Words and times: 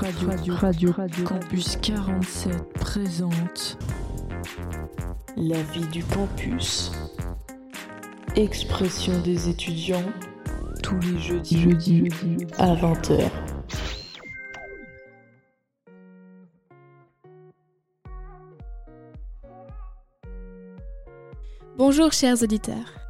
Radio, 0.00 0.28
Radio, 0.28 0.54
Radio, 0.56 0.92
Radio, 0.92 1.24
Campus 1.24 1.76
47 1.76 2.72
présente 2.74 3.78
La 5.36 5.62
vie 5.62 5.86
du 5.86 6.02
campus. 6.02 6.90
Expression 8.34 9.20
des 9.20 9.48
étudiants 9.48 10.12
tous 10.82 10.98
les 10.98 11.18
jeudis, 11.20 11.60
jeudis, 11.60 12.10
jeudis 12.10 12.46
à 12.58 12.74
20h. 12.74 13.30
Bonjour 21.76 22.12
chers 22.12 22.42
auditeurs. 22.42 23.03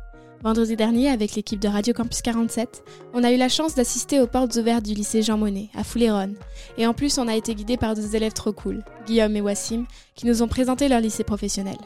Vendredi 0.44 0.76
dernier, 0.76 1.08
avec 1.08 1.36
l'équipe 1.36 1.58
de 1.58 1.68
Radio 1.68 1.94
Campus 1.94 2.20
47, 2.20 2.84
on 3.14 3.24
a 3.24 3.32
eu 3.32 3.38
la 3.38 3.48
chance 3.48 3.74
d'assister 3.74 4.20
aux 4.20 4.26
portes 4.26 4.54
ouvertes 4.56 4.84
du 4.84 4.92
lycée 4.92 5.22
Jean 5.22 5.38
Monnet, 5.38 5.70
à 5.74 5.82
Fouléronne. 5.84 6.34
Et 6.76 6.86
en 6.86 6.92
plus, 6.92 7.16
on 7.16 7.28
a 7.28 7.34
été 7.34 7.54
guidés 7.54 7.78
par 7.78 7.94
deux 7.94 8.14
élèves 8.14 8.34
trop 8.34 8.52
cool, 8.52 8.84
Guillaume 9.06 9.34
et 9.36 9.40
Wassim, 9.40 9.86
qui 10.14 10.26
nous 10.26 10.42
ont 10.42 10.46
présenté 10.46 10.88
leur 10.88 11.00
lycée 11.00 11.24
professionnel. 11.24 11.78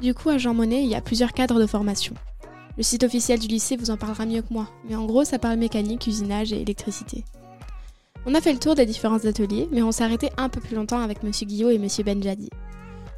Du 0.00 0.14
coup, 0.14 0.30
à 0.30 0.38
Jean 0.38 0.54
Monnet, 0.54 0.82
il 0.82 0.88
y 0.88 0.94
a 0.94 1.02
plusieurs 1.02 1.34
cadres 1.34 1.60
de 1.60 1.66
formation. 1.66 2.14
Le 2.78 2.82
site 2.82 3.04
officiel 3.04 3.38
du 3.38 3.48
lycée 3.48 3.76
vous 3.76 3.90
en 3.90 3.98
parlera 3.98 4.24
mieux 4.24 4.40
que 4.40 4.54
moi, 4.54 4.70
mais 4.88 4.96
en 4.96 5.04
gros, 5.04 5.24
ça 5.24 5.38
parle 5.38 5.58
mécanique, 5.58 6.06
usinage 6.06 6.54
et 6.54 6.62
électricité. 6.62 7.22
On 8.24 8.34
a 8.34 8.40
fait 8.40 8.54
le 8.54 8.58
tour 8.58 8.74
des 8.74 8.86
différents 8.86 9.26
ateliers, 9.26 9.68
mais 9.72 9.82
on 9.82 9.92
s'est 9.92 10.04
arrêté 10.04 10.30
un 10.38 10.48
peu 10.48 10.62
plus 10.62 10.74
longtemps 10.74 11.02
avec 11.02 11.18
M. 11.22 11.32
Guillot 11.32 11.68
et 11.68 11.74
M. 11.74 11.86
Benjadi. 12.06 12.48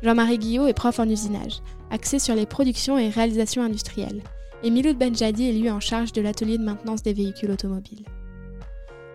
Jean-Marie 0.03 0.39
Guillot 0.39 0.67
est 0.67 0.73
prof 0.73 0.99
en 0.99 1.09
usinage, 1.09 1.61
axé 1.91 2.19
sur 2.19 2.35
les 2.35 2.47
productions 2.47 2.99
et 2.99 3.11
réalisations 3.11 3.63
industrielles, 3.63 4.23
et 4.63 4.71
Miloud 4.71 4.97
Benjadi 4.97 5.49
est 5.49 5.53
lui 5.53 5.71
en 5.71 5.81
charge 5.81 6.13
de 6.13 6.23
l'atelier 6.23 6.57
de 6.57 6.65
maintenance 6.65 7.03
des 7.03 7.13
véhicules 7.13 7.51
automobiles. 7.51 8.05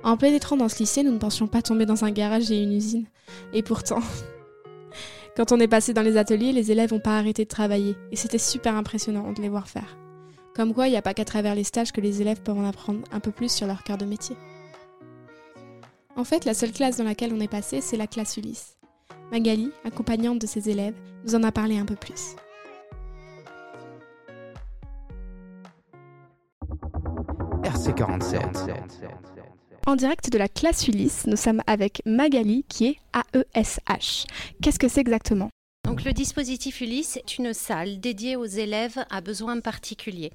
En 0.04 0.18
pénétrant 0.18 0.58
dans 0.58 0.70
ce 0.70 0.80
lycée, 0.80 1.02
nous 1.02 1.12
ne 1.12 1.18
pensions 1.18 1.48
pas 1.48 1.64
tomber 1.64 1.88
dans 1.88 2.06
un 2.06 2.12
garage 2.12 2.52
et 2.52 2.62
une 2.62 2.74
usine. 2.74 3.08
Et 3.54 3.64
pourtant, 3.64 4.02
quand 5.36 5.52
on 5.52 5.60
est 5.60 5.68
passé 5.68 5.94
dans 5.94 6.04
les 6.04 6.18
ateliers, 6.18 6.52
les 6.52 6.72
élèves 6.72 6.94
n'ont 6.94 7.00
pas 7.00 7.18
arrêté 7.18 7.44
de 7.44 7.50
travailler, 7.50 7.96
et 8.12 8.16
c'était 8.16 8.38
super 8.38 8.76
impressionnant 8.76 9.34
de 9.34 9.42
les 9.42 9.50
voir 9.50 9.68
faire. 9.68 9.98
Comme 10.56 10.76
quoi, 10.76 10.88
il 10.88 10.92
n'y 10.92 10.98
a 10.98 11.02
pas 11.02 11.16
qu'à 11.16 11.26
travers 11.26 11.56
les 11.56 11.64
stages 11.64 11.92
que 11.92 12.02
les 12.02 12.22
élèves 12.22 12.42
peuvent 12.44 12.58
en 12.58 12.68
apprendre 12.68 13.02
un 13.12 13.20
peu 13.20 13.32
plus 13.32 13.52
sur 13.52 13.66
leur 13.66 13.84
cœur 13.84 13.98
de 13.98 14.06
métier. 14.06 14.38
En 16.16 16.24
fait, 16.24 16.46
la 16.46 16.54
seule 16.54 16.72
classe 16.72 16.98
dans 16.98 17.04
laquelle 17.04 17.34
on 17.34 17.42
est 17.42 17.48
passé, 17.48 17.82
c'est 17.82 17.98
la 17.98 18.08
classe 18.08 18.38
Ulysse. 18.38 18.75
Magali, 19.32 19.72
accompagnante 19.84 20.40
de 20.40 20.48
ses 20.48 20.70
élèves, 20.70 20.96
nous 21.26 21.36
en 21.36 21.44
a 21.44 21.52
parlé 21.52 21.78
un 21.78 21.86
peu 21.86 21.96
plus. 21.96 22.36
RC47. 27.64 28.76
En 29.88 29.96
direct 29.96 30.32
de 30.32 30.38
la 30.38 30.48
classe 30.48 30.88
Ulysse, 30.88 31.26
nous 31.28 31.38
sommes 31.38 31.62
avec 31.68 32.02
Magali 32.06 32.64
qui 32.68 32.88
est 32.88 32.98
AESH. 33.56 34.26
Qu'est-ce 34.62 34.80
que 34.80 34.88
c'est 34.88 35.02
exactement? 35.02 35.50
Donc 35.86 36.04
le 36.04 36.14
dispositif 36.14 36.82
Ulysse 36.82 37.18
est 37.18 37.38
une 37.38 37.54
salle 37.54 38.00
dédiée 38.00 38.36
aux 38.36 38.46
élèves 38.46 39.06
à 39.10 39.22
besoins 39.22 39.60
particuliers. 39.60 40.32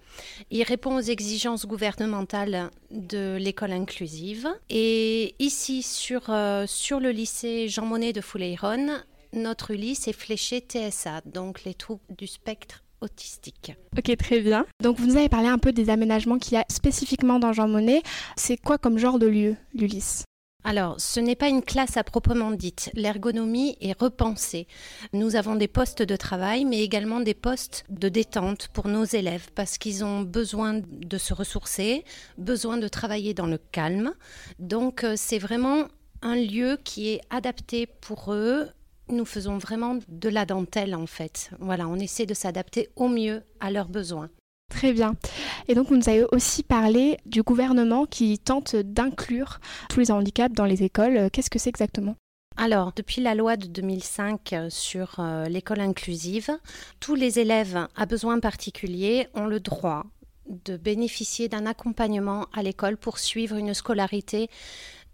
Il 0.51 0.63
répond 0.63 0.97
aux 0.97 1.01
exigences 1.01 1.67
gouvernementales 1.67 2.71
de 2.91 3.37
l'école 3.37 3.73
inclusive. 3.73 4.49
Et 4.71 5.35
ici, 5.39 5.83
sur, 5.83 6.31
euh, 6.31 6.67
le 7.01 7.11
lycée 7.11 7.69
Jean 7.69 7.85
Monnet 7.85 8.13
de 8.13 8.21
Fouleiron, 8.21 9.01
notre 9.33 9.73
Ulysse 9.73 10.07
est 10.09 10.13
fléché 10.13 10.61
TSA, 10.61 11.23
donc 11.27 11.65
les 11.65 11.75
troubles 11.75 12.01
du 12.17 12.27
spectre 12.27 12.85
autistique. 13.01 13.73
Ok, 13.99 14.17
très 14.17 14.41
bien. 14.41 14.67
Donc 14.83 14.99
vous 14.99 15.07
nous 15.07 15.17
avez 15.17 15.29
parlé 15.29 15.49
un 15.49 15.59
peu 15.59 15.73
des 15.73 15.91
aménagements 15.91 16.39
qu'il 16.39 16.55
y 16.55 16.59
a 16.59 16.65
spécifiquement 16.69 17.39
dans 17.39 17.53
Jean 17.53 17.69
Monnet. 17.69 18.03
C'est 18.37 18.57
quoi 18.57 18.79
comme 18.79 18.99
genre 18.99 19.19
de 19.19 19.27
lieu, 19.27 19.57
l'Ulysse? 19.75 20.25
Alors, 20.63 21.01
ce 21.01 21.21
n'est 21.21 21.37
pas 21.37 21.49
une 21.49 21.63
classe 21.63 21.97
à 21.97 22.05
proprement 22.05 22.51
dite. 22.51 22.91
L'ergonomie 22.95 23.77
est 23.81 23.99
repensée. 23.99 24.67
Nous 25.13 25.37
avons 25.37 25.57
des 25.57 25.69
postes 25.69 26.03
de 26.03 26.17
travail, 26.17 26.65
mais 26.65 26.83
également 26.83 27.21
des 27.21 27.35
postes 27.35 27.85
de 27.89 28.09
détente 28.09 28.69
pour 28.69 28.89
nos 28.89 29.05
élèves, 29.05 29.49
parce 29.55 29.79
qu'ils 29.79 30.05
ont 30.05 30.21
besoin 30.21 30.81
de 30.87 31.19
se 31.19 31.33
ressourcer, 31.33 32.05
besoin 32.37 32.77
de 32.77 32.89
travailler 32.89 33.33
dans 33.33 33.47
le 33.47 33.59
calme. 33.59 34.13
Donc, 34.59 35.03
euh, 35.03 35.15
c'est 35.17 35.39
vraiment 35.39 35.85
un 36.23 36.37
lieu 36.37 36.79
qui 36.85 37.09
est 37.09 37.23
adapté 37.31 37.87
pour 37.87 38.33
eux. 38.33 38.69
Nous 39.09 39.25
faisons 39.25 39.57
vraiment 39.57 39.99
de 40.09 40.29
la 40.29 40.45
dentelle, 40.45 40.95
en 40.95 41.07
fait. 41.07 41.51
Voilà, 41.59 41.89
on 41.89 41.97
essaie 41.97 42.27
de 42.27 42.35
s'adapter 42.35 42.91
au 42.97 43.09
mieux 43.09 43.43
à 43.61 43.71
leurs 43.71 43.89
besoins. 43.89 44.29
Très 44.71 44.93
bien. 44.95 45.17
Et 45.69 45.75
donc, 45.75 45.89
vous 45.89 45.97
nous 45.97 46.09
avez 46.09 46.25
aussi 46.33 46.63
parlé 46.63 47.19
du 47.27 47.43
gouvernement 47.43 48.07
qui 48.07 48.39
tente 48.39 48.77
d'inclure 48.77 49.61
tous 49.91 50.01
les 50.01 50.11
handicaps 50.11 50.55
dans 50.55 50.65
les 50.65 50.83
écoles. 50.83 51.29
Qu'est-ce 51.31 51.51
que 51.51 51.59
c'est 51.59 51.69
exactement? 51.69 52.17
Alors, 52.57 52.93
depuis 52.95 53.21
la 53.21 53.35
loi 53.35 53.57
de 53.57 53.67
2005 53.67 54.55
sur 54.69 55.17
euh, 55.19 55.47
l'école 55.47 55.81
inclusive, 55.81 56.51
tous 56.99 57.15
les 57.15 57.39
élèves 57.39 57.87
à 57.97 58.07
besoins 58.07 58.39
particuliers 58.39 59.29
ont 59.35 59.47
le 59.47 59.61
droit 59.61 60.05
de 60.47 60.77
bénéficier 60.77 61.49
d'un 61.49 61.67
accompagnement 61.67 62.47
à 62.53 62.63
l'école 62.63 62.97
pour 62.97 63.19
suivre 63.19 63.57
une 63.57 63.73
scolarité 63.73 64.51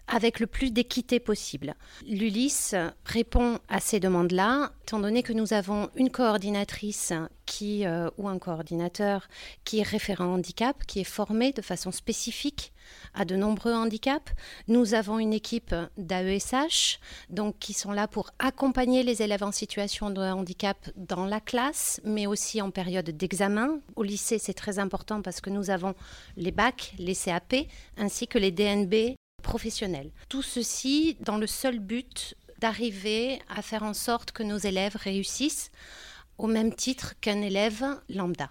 avec 0.08 0.40
le 0.40 0.46
plus 0.46 0.70
d'équité 0.70 1.20
possible. 1.20 1.74
L'ULIS 2.06 2.74
répond 3.04 3.58
à 3.68 3.80
ces 3.80 4.00
demandes-là, 4.00 4.72
étant 4.82 5.00
donné 5.00 5.22
que 5.22 5.32
nous 5.32 5.52
avons 5.52 5.90
une 5.96 6.10
coordinatrice 6.10 7.12
qui, 7.44 7.86
euh, 7.86 8.10
ou 8.18 8.28
un 8.28 8.38
coordinateur 8.38 9.28
qui 9.64 9.78
est 9.78 9.84
référent 9.84 10.34
handicap, 10.34 10.84
qui 10.86 11.00
est 11.00 11.04
formé 11.04 11.52
de 11.52 11.62
façon 11.62 11.92
spécifique 11.92 12.72
à 13.14 13.24
de 13.24 13.36
nombreux 13.36 13.72
handicaps. 13.72 14.32
Nous 14.68 14.94
avons 14.94 15.18
une 15.18 15.32
équipe 15.32 15.74
d'AESH, 15.96 17.00
donc 17.30 17.58
qui 17.58 17.72
sont 17.72 17.92
là 17.92 18.06
pour 18.06 18.30
accompagner 18.38 19.02
les 19.02 19.22
élèves 19.22 19.42
en 19.42 19.52
situation 19.52 20.10
de 20.10 20.20
handicap 20.20 20.78
dans 20.96 21.24
la 21.24 21.40
classe, 21.40 22.00
mais 22.04 22.26
aussi 22.26 22.60
en 22.60 22.70
période 22.70 23.10
d'examen. 23.10 23.80
Au 23.96 24.02
lycée, 24.02 24.38
c'est 24.38 24.54
très 24.54 24.78
important 24.78 25.22
parce 25.22 25.40
que 25.40 25.50
nous 25.50 25.70
avons 25.70 25.94
les 26.36 26.52
bacs, 26.52 26.94
les 26.98 27.14
CAP, 27.14 27.54
ainsi 27.96 28.28
que 28.28 28.38
les 28.38 28.50
DNB 28.50 29.16
professionnels. 29.42 30.10
Tout 30.28 30.42
ceci 30.42 31.16
dans 31.20 31.38
le 31.38 31.46
seul 31.46 31.78
but 31.78 32.34
d'arriver 32.58 33.40
à 33.48 33.62
faire 33.62 33.82
en 33.82 33.94
sorte 33.94 34.32
que 34.32 34.42
nos 34.42 34.58
élèves 34.58 34.96
réussissent 34.96 35.70
au 36.38 36.46
même 36.46 36.74
titre 36.74 37.14
qu'un 37.20 37.40
élève 37.42 37.84
lambda. 38.08 38.50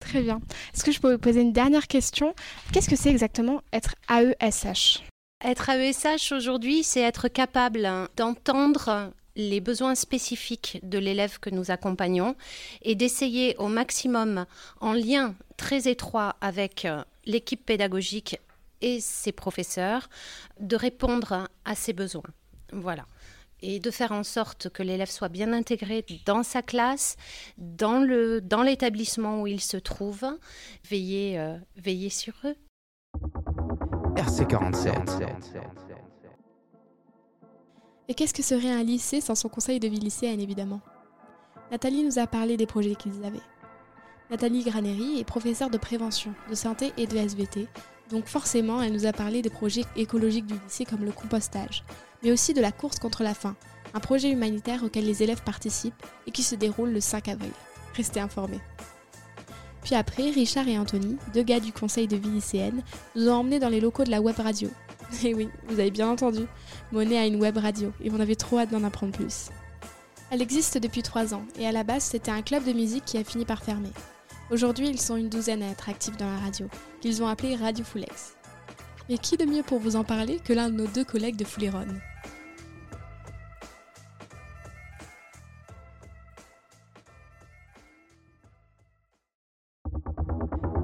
Très 0.00 0.22
bien. 0.22 0.40
Est-ce 0.74 0.84
que 0.84 0.92
je 0.92 1.00
peux 1.00 1.12
vous 1.12 1.18
poser 1.18 1.40
une 1.40 1.52
dernière 1.52 1.86
question? 1.86 2.34
Qu'est-ce 2.72 2.88
que 2.88 2.96
c'est 2.96 3.10
exactement 3.10 3.62
être 3.72 3.94
AESH 4.10 5.02
Être 5.44 5.70
AESH 5.70 6.32
aujourd'hui, 6.32 6.82
c'est 6.82 7.00
être 7.00 7.28
capable 7.28 7.88
d'entendre 8.16 9.12
les 9.36 9.60
besoins 9.60 9.94
spécifiques 9.94 10.80
de 10.82 10.98
l'élève 10.98 11.38
que 11.38 11.50
nous 11.50 11.70
accompagnons 11.70 12.36
et 12.82 12.94
d'essayer 12.94 13.56
au 13.58 13.68
maximum, 13.68 14.46
en 14.80 14.92
lien 14.92 15.34
très 15.56 15.88
étroit 15.88 16.36
avec 16.40 16.86
l'équipe 17.26 17.64
pédagogique 17.64 18.38
et 18.80 19.00
ses 19.00 19.32
professeurs 19.32 20.08
de 20.60 20.76
répondre 20.76 21.48
à 21.64 21.74
ses 21.74 21.92
besoins. 21.92 22.22
Voilà. 22.72 23.06
Et 23.62 23.80
de 23.80 23.90
faire 23.90 24.12
en 24.12 24.22
sorte 24.22 24.68
que 24.68 24.82
l'élève 24.82 25.10
soit 25.10 25.30
bien 25.30 25.52
intégré 25.52 26.04
dans 26.26 26.42
sa 26.42 26.62
classe, 26.62 27.16
dans, 27.56 28.00
le, 28.00 28.40
dans 28.40 28.62
l'établissement 28.62 29.40
où 29.40 29.46
il 29.46 29.60
se 29.60 29.78
trouve, 29.78 30.26
veiller, 30.88 31.38
euh, 31.38 31.56
veiller 31.76 32.10
sur 32.10 32.34
eux. 32.44 32.56
RC47. 34.14 35.26
Et 38.08 38.14
qu'est-ce 38.14 38.34
que 38.34 38.42
serait 38.42 38.70
un 38.70 38.82
lycée 38.82 39.20
sans 39.20 39.34
son 39.34 39.48
conseil 39.48 39.80
de 39.80 39.88
vie 39.88 39.98
lycéenne, 39.98 40.40
évidemment? 40.40 40.80
Nathalie 41.70 42.04
nous 42.04 42.18
a 42.18 42.26
parlé 42.26 42.56
des 42.56 42.66
projets 42.66 42.94
qu'ils 42.94 43.24
avaient. 43.24 43.40
Nathalie 44.30 44.64
Graneri 44.64 45.18
est 45.18 45.24
professeure 45.24 45.70
de 45.70 45.78
prévention, 45.78 46.34
de 46.50 46.54
santé 46.54 46.92
et 46.96 47.06
de 47.06 47.16
SVT 47.16 47.68
donc 48.10 48.26
forcément, 48.26 48.82
elle 48.82 48.92
nous 48.92 49.06
a 49.06 49.12
parlé 49.12 49.42
des 49.42 49.50
projets 49.50 49.84
écologiques 49.96 50.46
du 50.46 50.54
lycée 50.54 50.84
comme 50.84 51.04
le 51.04 51.12
compostage, 51.12 51.84
mais 52.22 52.30
aussi 52.30 52.54
de 52.54 52.60
la 52.60 52.72
course 52.72 52.98
contre 52.98 53.22
la 53.22 53.34
faim, 53.34 53.56
un 53.94 54.00
projet 54.00 54.30
humanitaire 54.30 54.84
auquel 54.84 55.06
les 55.06 55.22
élèves 55.22 55.42
participent 55.42 55.94
et 56.26 56.30
qui 56.30 56.42
se 56.42 56.54
déroule 56.54 56.90
le 56.90 57.00
5 57.00 57.28
avril. 57.28 57.50
Restez 57.94 58.20
informés. 58.20 58.60
Puis 59.82 59.94
après, 59.94 60.30
Richard 60.30 60.68
et 60.68 60.78
Anthony, 60.78 61.16
deux 61.32 61.42
gars 61.42 61.60
du 61.60 61.72
conseil 61.72 62.08
de 62.08 62.16
vie 62.16 62.30
lycéenne, 62.30 62.82
nous 63.14 63.28
ont 63.28 63.34
emmenés 63.34 63.60
dans 63.60 63.68
les 63.68 63.80
locaux 63.80 64.04
de 64.04 64.10
la 64.10 64.20
web 64.20 64.36
radio. 64.36 64.68
Et 65.24 65.32
oui, 65.32 65.48
vous 65.68 65.78
avez 65.78 65.92
bien 65.92 66.08
entendu, 66.08 66.46
Monet 66.90 67.18
a 67.18 67.26
une 67.26 67.40
web 67.40 67.56
radio 67.56 67.92
et 68.02 68.10
on 68.10 68.18
avait 68.18 68.34
trop 68.34 68.58
hâte 68.58 68.70
d'en 68.70 68.82
apprendre 68.82 69.12
plus. 69.12 69.50
Elle 70.30 70.42
existe 70.42 70.78
depuis 70.78 71.02
trois 71.02 71.32
ans 71.32 71.44
et 71.56 71.66
à 71.66 71.70
la 71.70 71.84
base 71.84 72.02
c'était 72.02 72.32
un 72.32 72.42
club 72.42 72.64
de 72.64 72.72
musique 72.72 73.04
qui 73.04 73.16
a 73.16 73.22
fini 73.22 73.44
par 73.44 73.62
fermer. 73.62 73.92
Aujourd'hui, 74.50 74.88
ils 74.88 75.00
sont 75.00 75.16
une 75.16 75.28
douzaine 75.28 75.62
à 75.62 75.70
être 75.70 75.88
actifs 75.88 76.16
dans 76.16 76.30
la 76.30 76.38
radio, 76.38 76.68
qu'ils 77.00 77.20
ont 77.22 77.26
appelé 77.26 77.56
Radio 77.56 77.84
Foulex. 77.84 78.36
Et 79.08 79.18
qui 79.18 79.36
de 79.36 79.44
mieux 79.44 79.62
pour 79.62 79.80
vous 79.80 79.96
en 79.96 80.04
parler 80.04 80.38
que 80.38 80.52
l'un 80.52 80.68
de 80.70 80.74
nos 80.74 80.86
deux 80.86 81.04
collègues 81.04 81.36
de 81.36 81.44
Fouléron 81.44 81.86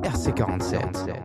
RC47. 0.02 1.16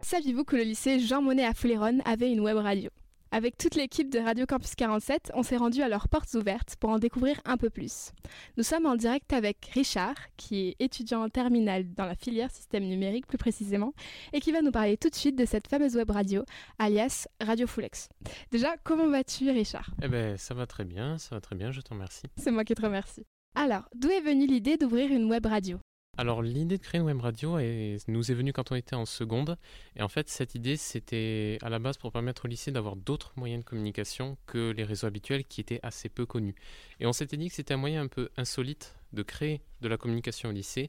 Saviez-vous 0.00 0.44
que 0.44 0.56
le 0.56 0.62
lycée 0.62 1.00
Jean 1.00 1.22
Monnet 1.22 1.44
à 1.44 1.54
Fouléronne 1.54 2.02
avait 2.04 2.30
une 2.30 2.40
web 2.40 2.56
radio? 2.56 2.90
Avec 3.32 3.56
toute 3.56 3.74
l'équipe 3.74 4.10
de 4.10 4.18
Radio 4.18 4.44
Campus 4.44 4.74
47, 4.74 5.32
on 5.34 5.42
s'est 5.42 5.56
rendu 5.56 5.80
à 5.82 5.88
leurs 5.88 6.08
portes 6.08 6.34
ouvertes 6.34 6.76
pour 6.78 6.90
en 6.90 6.98
découvrir 6.98 7.40
un 7.46 7.56
peu 7.56 7.70
plus. 7.70 8.12
Nous 8.58 8.62
sommes 8.62 8.84
en 8.84 8.94
direct 8.94 9.32
avec 9.32 9.70
Richard, 9.72 10.14
qui 10.36 10.68
est 10.68 10.76
étudiant 10.80 11.24
en 11.24 11.30
terminale 11.30 11.92
dans 11.94 12.04
la 12.04 12.14
filière 12.14 12.50
système 12.50 12.84
numérique 12.84 13.26
plus 13.26 13.38
précisément, 13.38 13.94
et 14.34 14.40
qui 14.40 14.52
va 14.52 14.60
nous 14.60 14.70
parler 14.70 14.98
tout 14.98 15.08
de 15.08 15.14
suite 15.14 15.36
de 15.36 15.46
cette 15.46 15.66
fameuse 15.66 15.96
web 15.96 16.10
radio, 16.10 16.44
alias 16.78 17.26
Radio 17.40 17.66
Fullex. 17.66 18.10
Déjà, 18.50 18.76
comment 18.84 19.08
vas-tu 19.08 19.50
Richard? 19.50 19.90
Eh 20.02 20.08
ben, 20.08 20.36
ça 20.36 20.52
va 20.52 20.66
très 20.66 20.84
bien, 20.84 21.16
ça 21.16 21.34
va 21.34 21.40
très 21.40 21.56
bien, 21.56 21.72
je 21.72 21.80
te 21.80 21.88
remercie. 21.88 22.26
C'est 22.36 22.50
moi 22.50 22.64
qui 22.64 22.74
te 22.74 22.82
remercie. 22.82 23.24
Alors, 23.54 23.88
d'où 23.94 24.10
est 24.10 24.20
venue 24.20 24.46
l'idée 24.46 24.76
d'ouvrir 24.76 25.10
une 25.10 25.24
web 25.24 25.46
radio? 25.46 25.78
Alors 26.18 26.42
l'idée 26.42 26.76
de 26.76 26.82
créer 26.82 27.00
une 27.00 27.06
web 27.06 27.20
radio 27.20 27.58
nous 28.06 28.30
est 28.30 28.34
venue 28.34 28.52
quand 28.52 28.70
on 28.70 28.74
était 28.74 28.94
en 28.94 29.06
seconde. 29.06 29.56
Et 29.96 30.02
en 30.02 30.08
fait 30.08 30.28
cette 30.28 30.54
idée 30.54 30.76
c'était 30.76 31.58
à 31.62 31.68
la 31.68 31.78
base 31.78 31.96
pour 31.96 32.12
permettre 32.12 32.44
au 32.44 32.48
lycée 32.48 32.70
d'avoir 32.70 32.96
d'autres 32.96 33.32
moyens 33.36 33.64
de 33.64 33.68
communication 33.68 34.36
que 34.46 34.70
les 34.70 34.84
réseaux 34.84 35.06
habituels 35.06 35.44
qui 35.44 35.60
étaient 35.60 35.80
assez 35.82 36.08
peu 36.08 36.26
connus. 36.26 36.54
Et 37.00 37.06
on 37.06 37.12
s'était 37.12 37.36
dit 37.36 37.48
que 37.48 37.54
c'était 37.54 37.74
un 37.74 37.78
moyen 37.78 38.02
un 38.02 38.08
peu 38.08 38.28
insolite 38.36 38.94
de 39.12 39.22
créer 39.22 39.62
de 39.80 39.88
la 39.88 39.96
communication 39.96 40.50
au 40.50 40.52
lycée 40.52 40.88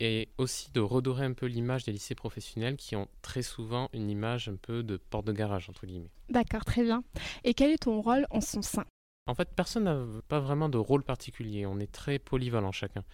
et 0.00 0.28
aussi 0.38 0.72
de 0.72 0.80
redorer 0.80 1.24
un 1.24 1.34
peu 1.34 1.46
l'image 1.46 1.84
des 1.84 1.92
lycées 1.92 2.16
professionnels 2.16 2.76
qui 2.76 2.96
ont 2.96 3.08
très 3.22 3.42
souvent 3.42 3.88
une 3.92 4.10
image 4.10 4.48
un 4.48 4.56
peu 4.56 4.82
de 4.82 4.96
porte 4.96 5.24
de 5.24 5.32
garage 5.32 5.70
entre 5.70 5.86
guillemets. 5.86 6.10
D'accord, 6.30 6.64
très 6.64 6.82
bien. 6.82 7.04
Et 7.44 7.54
quel 7.54 7.70
est 7.70 7.84
ton 7.84 8.00
rôle 8.00 8.26
en 8.30 8.40
son 8.40 8.60
sein? 8.60 8.84
En 9.26 9.34
fait, 9.34 9.48
personne 9.56 9.84
n'a 9.84 10.04
pas 10.28 10.40
vraiment 10.40 10.68
de 10.68 10.76
rôle 10.76 11.02
particulier. 11.02 11.64
On 11.64 11.80
est 11.80 11.90
très 11.90 12.18
polyvalent 12.18 12.72
chacun. 12.72 13.04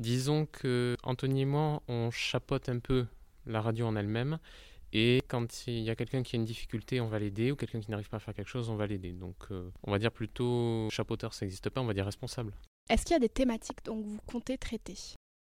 Disons 0.00 0.46
que 0.46 0.96
Anthony 1.02 1.42
et 1.42 1.44
moi, 1.44 1.82
on 1.86 2.10
chapote 2.10 2.70
un 2.70 2.78
peu 2.78 3.04
la 3.44 3.60
radio 3.60 3.84
en 3.84 3.96
elle-même. 3.96 4.38
Et 4.94 5.20
quand 5.28 5.66
il 5.66 5.80
y 5.80 5.90
a 5.90 5.94
quelqu'un 5.94 6.22
qui 6.22 6.36
a 6.36 6.38
une 6.38 6.46
difficulté, 6.46 7.02
on 7.02 7.08
va 7.08 7.18
l'aider, 7.18 7.52
ou 7.52 7.56
quelqu'un 7.56 7.80
qui 7.80 7.90
n'arrive 7.90 8.08
pas 8.08 8.16
à 8.16 8.20
faire 8.20 8.32
quelque 8.32 8.48
chose, 8.48 8.70
on 8.70 8.76
va 8.76 8.86
l'aider. 8.86 9.12
Donc 9.12 9.36
euh, 9.50 9.68
on 9.82 9.90
va 9.90 9.98
dire 9.98 10.10
plutôt 10.10 10.88
chapeauteur, 10.90 11.34
ça 11.34 11.44
n'existe 11.44 11.68
pas, 11.68 11.82
on 11.82 11.84
va 11.84 11.92
dire 11.92 12.06
responsable. 12.06 12.54
Est-ce 12.88 13.04
qu'il 13.04 13.12
y 13.12 13.16
a 13.16 13.20
des 13.20 13.28
thématiques 13.28 13.84
dont 13.84 14.00
vous 14.00 14.18
comptez 14.26 14.56
traiter? 14.56 14.96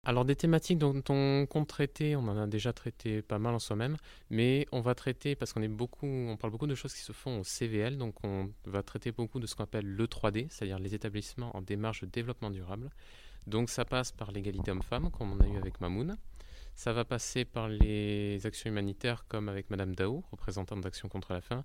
Alors 0.06 0.24
des 0.24 0.38
thématiques 0.38 0.78
dont 0.78 1.04
on 1.10 1.46
compte 1.50 1.68
traiter, 1.68 2.16
on 2.16 2.22
en 2.22 2.38
a 2.38 2.48
déjà 2.48 2.72
traité 2.72 3.22
pas 3.22 3.40
mal 3.40 3.56
en 3.56 3.60
soi-même, 3.60 3.98
mais 4.30 4.68
on 4.72 4.80
va 4.80 4.96
traiter, 4.96 5.36
parce 5.36 5.52
qu'on 5.52 5.64
est 5.64 5.68
beaucoup, 5.68 6.08
on 6.08 6.38
parle 6.38 6.52
beaucoup 6.52 6.68
de 6.68 6.76
choses 6.76 6.94
qui 6.94 7.02
se 7.02 7.12
font 7.12 7.42
au 7.42 7.44
CVL, 7.44 7.98
donc 7.98 8.24
on 8.24 8.50
va 8.64 8.84
traiter 8.84 9.12
beaucoup 9.12 9.42
de 9.42 9.48
ce 9.48 9.56
qu'on 9.56 9.66
appelle 9.66 9.86
le 9.86 10.08
3D, 10.08 10.48
c'est-à-dire 10.50 10.80
les 10.80 10.96
établissements 10.96 11.54
en 11.58 11.62
démarche 11.62 12.02
de 12.02 12.06
développement 12.06 12.52
durable. 12.52 12.90
Donc 13.48 13.70
ça 13.70 13.86
passe 13.86 14.12
par 14.12 14.32
l'égalité 14.32 14.72
homme-femme, 14.72 15.12
comme 15.12 15.34
on 15.34 15.40
a 15.40 15.48
eu 15.48 15.58
avec 15.58 15.80
Mamoun. 15.82 16.18
Ça 16.76 16.92
va 16.92 17.06
passer 17.06 17.46
par 17.46 17.70
les 17.70 18.46
actions 18.46 18.70
humanitaires, 18.70 19.26
comme 19.28 19.48
avec 19.50 19.70
Madame 19.70 19.96
Dao, 19.96 20.24
représentante 20.32 20.82
d'Action 20.82 21.08
contre 21.08 21.34
la 21.34 21.42
faim. 21.42 21.64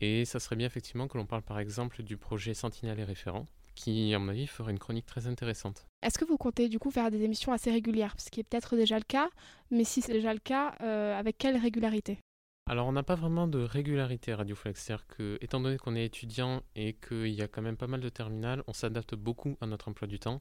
Et 0.00 0.24
ça 0.24 0.40
serait 0.40 0.56
bien 0.56 0.66
effectivement 0.66 1.08
que 1.08 1.18
l'on 1.18 1.26
parle 1.26 1.42
par 1.42 1.58
exemple 1.58 2.02
du 2.02 2.16
projet 2.16 2.54
Sentinelle 2.54 2.98
et 2.98 3.04
référent, 3.04 3.46
qui, 3.74 4.14
à 4.14 4.18
mon 4.18 4.28
avis, 4.28 4.46
fera 4.46 4.70
une 4.70 4.78
chronique 4.78 5.06
très 5.06 5.26
intéressante. 5.26 5.86
Est-ce 6.02 6.18
que 6.18 6.24
vous 6.24 6.38
comptez 6.38 6.68
du 6.68 6.78
coup 6.78 6.90
faire 6.90 7.10
des 7.10 7.22
émissions 7.22 7.52
assez 7.52 7.70
régulières? 7.70 8.14
Ce 8.18 8.30
qui 8.30 8.40
est 8.40 8.44
peut-être 8.44 8.76
déjà 8.76 8.96
le 8.98 9.04
cas, 9.04 9.28
mais 9.70 9.84
si 9.84 10.00
c'est 10.00 10.12
déjà 10.12 10.32
le 10.32 10.40
cas, 10.40 10.74
euh, 10.80 11.18
avec 11.18 11.36
quelle 11.38 11.56
régularité? 11.56 12.18
Alors 12.66 12.86
on 12.86 12.92
n'a 12.92 13.02
pas 13.02 13.16
vraiment 13.16 13.48
de 13.48 13.58
régularité 13.58 14.32
à 14.32 14.36
Radio 14.36 14.54
Flex, 14.54 14.80
c'est-à-dire 14.80 15.06
que 15.08 15.38
étant 15.40 15.60
donné 15.60 15.76
qu'on 15.76 15.96
est 15.96 16.04
étudiant 16.04 16.62
et 16.76 16.92
qu'il 16.94 17.30
y 17.30 17.42
a 17.42 17.48
quand 17.48 17.62
même 17.62 17.76
pas 17.76 17.88
mal 17.88 18.00
de 18.00 18.08
terminales, 18.08 18.62
on 18.68 18.72
s'adapte 18.72 19.16
beaucoup 19.16 19.56
à 19.60 19.66
notre 19.66 19.88
emploi 19.88 20.06
du 20.06 20.20
temps, 20.20 20.40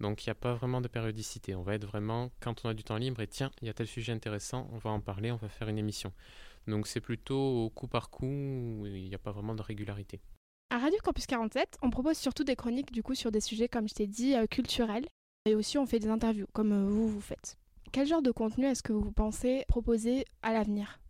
donc 0.00 0.24
il 0.24 0.28
n'y 0.28 0.32
a 0.32 0.34
pas 0.34 0.54
vraiment 0.54 0.80
de 0.80 0.88
périodicité. 0.88 1.54
On 1.54 1.62
va 1.62 1.74
être 1.74 1.84
vraiment 1.84 2.30
quand 2.40 2.64
on 2.64 2.68
a 2.68 2.74
du 2.74 2.82
temps 2.84 2.96
libre 2.96 3.20
et 3.20 3.26
tiens, 3.26 3.50
il 3.60 3.66
y 3.66 3.70
a 3.70 3.74
tel 3.74 3.86
sujet 3.86 4.12
intéressant, 4.12 4.68
on 4.72 4.78
va 4.78 4.90
en 4.90 5.00
parler, 5.00 5.30
on 5.30 5.36
va 5.36 5.48
faire 5.48 5.68
une 5.68 5.78
émission. 5.78 6.12
Donc 6.66 6.86
c'est 6.86 7.00
plutôt 7.00 7.64
au 7.64 7.70
coup 7.70 7.86
par 7.86 8.10
coup, 8.10 8.26
il 8.86 9.08
n'y 9.08 9.14
a 9.14 9.18
pas 9.18 9.32
vraiment 9.32 9.54
de 9.54 9.62
régularité. 9.62 10.20
À 10.70 10.78
Radio 10.78 10.98
Campus 11.02 11.26
47, 11.26 11.78
on 11.82 11.90
propose 11.90 12.16
surtout 12.16 12.44
des 12.44 12.56
chroniques 12.56 12.92
du 12.92 13.02
coup 13.02 13.14
sur 13.14 13.30
des 13.30 13.40
sujets 13.40 13.68
comme 13.68 13.88
je 13.88 13.94
t'ai 13.94 14.06
dit 14.06 14.34
euh, 14.34 14.46
culturels 14.46 15.06
et 15.44 15.54
aussi 15.54 15.78
on 15.78 15.86
fait 15.86 15.98
des 15.98 16.08
interviews 16.08 16.46
comme 16.52 16.72
euh, 16.72 16.88
vous 16.88 17.08
vous 17.08 17.20
faites. 17.20 17.58
Quel 17.92 18.06
genre 18.06 18.22
de 18.22 18.30
contenu 18.30 18.66
est-ce 18.66 18.82
que 18.82 18.92
vous 18.92 19.10
pensez 19.10 19.64
proposer 19.66 20.24
à 20.42 20.52
l'avenir? 20.52 21.00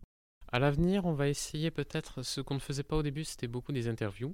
À 0.51 0.59
l'avenir, 0.59 1.05
on 1.05 1.13
va 1.13 1.29
essayer 1.29 1.71
peut-être 1.71 2.23
ce 2.23 2.41
qu'on 2.41 2.55
ne 2.55 2.59
faisait 2.59 2.83
pas 2.83 2.97
au 2.97 3.03
début, 3.03 3.23
c'était 3.23 3.47
beaucoup 3.47 3.71
des 3.71 3.87
interviews. 3.87 4.33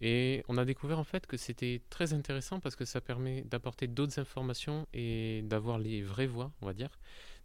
Et 0.00 0.44
on 0.48 0.56
a 0.56 0.64
découvert 0.64 0.98
en 0.98 1.04
fait 1.04 1.26
que 1.26 1.36
c'était 1.36 1.82
très 1.90 2.12
intéressant 2.12 2.60
parce 2.60 2.76
que 2.76 2.84
ça 2.84 3.00
permet 3.00 3.42
d'apporter 3.42 3.86
d'autres 3.86 4.18
informations 4.18 4.86
et 4.92 5.42
d'avoir 5.44 5.78
les 5.78 6.02
vraies 6.02 6.26
voix, 6.26 6.52
on 6.62 6.66
va 6.66 6.72
dire, 6.72 6.90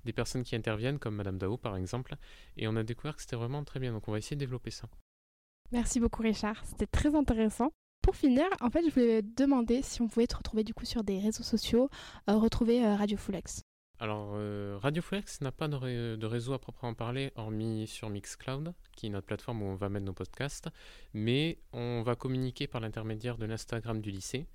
des 0.05 0.13
personnes 0.13 0.43
qui 0.43 0.55
interviennent, 0.55 0.99
comme 0.99 1.15
Madame 1.15 1.37
Dao 1.37 1.57
par 1.57 1.75
exemple. 1.77 2.15
Et 2.57 2.67
on 2.67 2.75
a 2.75 2.83
découvert 2.83 3.15
que 3.15 3.21
c'était 3.21 3.35
vraiment 3.35 3.63
très 3.63 3.79
bien. 3.79 3.91
Donc 3.91 4.07
on 4.07 4.11
va 4.11 4.17
essayer 4.17 4.35
de 4.35 4.39
développer 4.39 4.71
ça. 4.71 4.87
Merci 5.71 5.99
beaucoup 5.99 6.21
Richard, 6.21 6.63
c'était 6.65 6.87
très 6.87 7.15
intéressant. 7.15 7.71
Pour 8.03 8.17
finir, 8.17 8.45
en 8.59 8.69
fait, 8.69 8.83
je 8.85 8.93
voulais 8.93 9.21
demander 9.21 9.81
si 9.81 10.01
on 10.01 10.09
pouvait 10.09 10.27
te 10.27 10.35
retrouver 10.35 10.65
du 10.65 10.73
coup 10.73 10.85
sur 10.85 11.05
des 11.05 11.19
réseaux 11.19 11.41
sociaux, 11.41 11.89
euh, 12.29 12.35
retrouver 12.35 12.85
euh, 12.85 12.95
Radio 12.95 13.17
Fulex. 13.17 13.63
Alors, 14.03 14.33
euh, 14.35 14.77
Radio 14.81 15.01
Fulex 15.01 15.39
n'a 15.39 15.53
pas 15.53 15.69
de, 15.69 16.25
réseau 16.25 16.51
à 16.51 16.59
proprement 16.59 16.93
parler, 16.93 17.31
hormis 17.37 17.87
sur 17.87 18.09
Mixcloud, 18.09 18.73
qui 18.91 19.05
est 19.05 19.09
notre 19.09 19.27
plateforme 19.27 19.61
où 19.61 19.65
on 19.65 19.75
va 19.75 19.87
mettre 19.87 20.05
nos 20.05 20.11
podcasts, 20.11 20.67
mais 21.13 21.57
on 21.71 22.01
va 22.01 22.15
communiquer 22.15 22.67
par 22.67 22.81
l'intermédiaire 22.81 23.37
de 23.37 23.45
l'Instagram 23.45 24.01
du 24.01 24.11
lycée, 24.11 24.45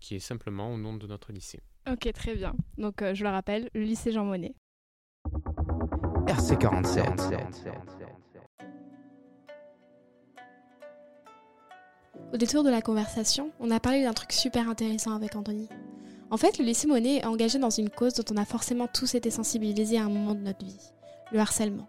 qui 0.00 0.16
est 0.16 0.18
simplement 0.18 0.74
au 0.74 0.78
nom 0.78 0.96
de 0.96 1.06
notre 1.06 1.30
lycée. 1.30 1.60
Ok, 1.88 2.12
très 2.12 2.34
bien. 2.34 2.56
Donc, 2.76 2.96
je 3.14 3.22
le 3.22 3.30
rappelle, 3.30 3.70
le 3.72 3.82
lycée 3.82 4.10
Jean 4.10 4.24
Monnet. 4.24 4.56
RC47. 6.26 7.68
Au 12.32 12.36
détour 12.36 12.64
de 12.64 12.70
la 12.70 12.82
conversation, 12.82 13.52
on 13.60 13.70
a 13.70 13.78
parlé 13.78 14.02
d'un 14.02 14.12
truc 14.12 14.32
super 14.32 14.68
intéressant 14.68 15.14
avec 15.14 15.36
Anthony. 15.36 15.68
En 16.30 16.36
fait, 16.36 16.58
le 16.58 16.64
lycée 16.64 16.86
Monet 16.86 17.16
est 17.16 17.24
engagé 17.24 17.58
dans 17.58 17.70
une 17.70 17.88
cause 17.88 18.14
dont 18.14 18.34
on 18.34 18.36
a 18.36 18.44
forcément 18.44 18.86
tous 18.86 19.14
été 19.14 19.30
sensibilisés 19.30 19.98
à 19.98 20.04
un 20.04 20.10
moment 20.10 20.34
de 20.34 20.40
notre 20.40 20.64
vie, 20.64 20.92
le 21.32 21.38
harcèlement. 21.38 21.88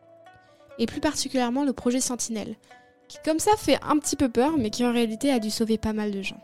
Et 0.78 0.86
plus 0.86 1.02
particulièrement 1.02 1.66
le 1.66 1.74
projet 1.74 2.00
Sentinelle, 2.00 2.56
qui 3.10 3.18
comme 3.26 3.40
ça 3.40 3.52
fait 3.58 3.78
un 3.82 3.98
petit 3.98 4.16
peu 4.16 4.30
peur, 4.30 4.58
mais 4.58 4.70
qui 4.70 4.86
en 4.86 4.94
réalité 4.94 5.32
a 5.32 5.40
dû 5.40 5.50
sauver 5.50 5.78
pas 5.78 5.92
mal 5.92 6.12
de 6.12 6.22
gens. 6.22 6.40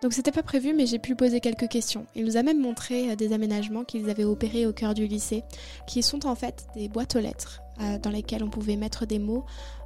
Donc 0.00 0.14
c'était 0.14 0.32
pas 0.32 0.44
prévu, 0.44 0.72
mais 0.72 0.86
j'ai 0.86 0.98
pu 0.98 1.14
poser 1.14 1.40
quelques 1.40 1.68
questions. 1.68 2.06
Il 2.14 2.24
nous 2.24 2.36
a 2.36 2.42
même 2.42 2.60
montré 2.60 3.10
euh, 3.10 3.16
des 3.16 3.34
aménagements 3.34 3.84
qu'ils 3.84 4.08
avaient 4.08 4.24
opérés 4.24 4.64
au 4.64 4.72
cœur 4.72 4.94
du 4.94 5.06
lycée, 5.06 5.42
qui 5.86 6.02
sont 6.02 6.24
en 6.24 6.34
fait 6.34 6.66
des 6.74 6.88
boîtes 6.88 7.16
aux 7.16 7.20
lettres 7.20 7.60
euh, 7.82 7.98
dans 7.98 8.10
lesquelles 8.10 8.42
on 8.42 8.48
pouvait 8.48 8.76
mettre 8.76 9.04
des 9.04 9.18
mots 9.18 9.44